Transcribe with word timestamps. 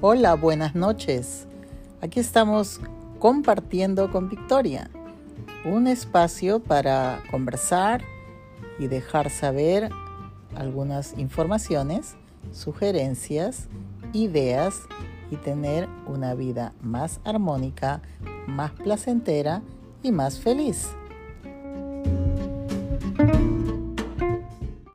Hola, 0.00 0.34
buenas 0.34 0.76
noches. 0.76 1.48
Aquí 2.00 2.20
estamos 2.20 2.80
compartiendo 3.18 4.12
con 4.12 4.28
Victoria, 4.28 4.88
un 5.64 5.88
espacio 5.88 6.60
para 6.60 7.20
conversar 7.32 8.04
y 8.78 8.86
dejar 8.86 9.28
saber 9.28 9.90
algunas 10.54 11.18
informaciones, 11.18 12.14
sugerencias, 12.52 13.66
ideas 14.12 14.82
y 15.32 15.36
tener 15.36 15.88
una 16.06 16.32
vida 16.34 16.74
más 16.80 17.18
armónica, 17.24 18.00
más 18.46 18.70
placentera 18.70 19.62
y 20.04 20.12
más 20.12 20.38
feliz. 20.38 20.90